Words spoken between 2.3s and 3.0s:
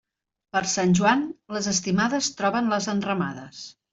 troben les